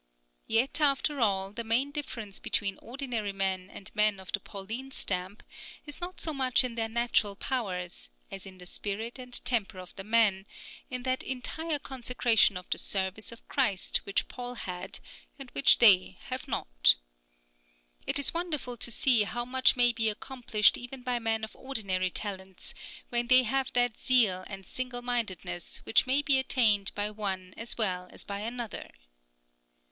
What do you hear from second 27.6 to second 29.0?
well as by another.